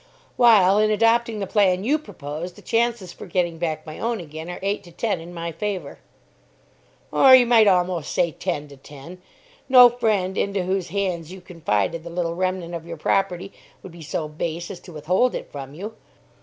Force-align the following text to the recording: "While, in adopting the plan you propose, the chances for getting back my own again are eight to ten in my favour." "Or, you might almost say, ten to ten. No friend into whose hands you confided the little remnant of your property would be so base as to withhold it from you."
"While, 0.35 0.79
in 0.79 0.89
adopting 0.89 1.37
the 1.37 1.45
plan 1.45 1.83
you 1.83 1.99
propose, 1.99 2.53
the 2.53 2.63
chances 2.63 3.13
for 3.13 3.27
getting 3.27 3.59
back 3.59 3.85
my 3.85 3.99
own 3.99 4.19
again 4.19 4.49
are 4.49 4.57
eight 4.63 4.83
to 4.85 4.91
ten 4.91 5.19
in 5.21 5.31
my 5.31 5.51
favour." 5.51 5.99
"Or, 7.11 7.35
you 7.35 7.45
might 7.45 7.67
almost 7.67 8.11
say, 8.11 8.31
ten 8.31 8.67
to 8.69 8.77
ten. 8.77 9.21
No 9.69 9.89
friend 9.89 10.39
into 10.39 10.63
whose 10.63 10.87
hands 10.87 11.31
you 11.31 11.39
confided 11.39 12.03
the 12.03 12.09
little 12.09 12.33
remnant 12.33 12.73
of 12.73 12.87
your 12.87 12.97
property 12.97 13.53
would 13.83 13.91
be 13.91 14.01
so 14.01 14.27
base 14.27 14.71
as 14.71 14.79
to 14.79 14.91
withhold 14.91 15.35
it 15.35 15.51
from 15.51 15.75
you." 15.75 15.93